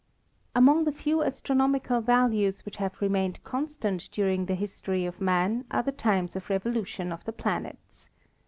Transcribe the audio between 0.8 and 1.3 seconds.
the few